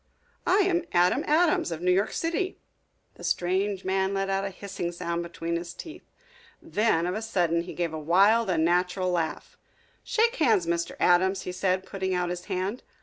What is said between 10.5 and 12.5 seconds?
Mr. Adams," he said, putting out his